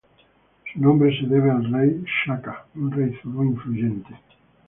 [0.73, 4.17] Su nombre se debe al Rey Shaka, un rey zulú influyente.